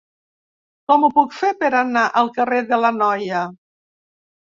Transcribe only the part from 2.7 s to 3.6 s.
de l'Anoia?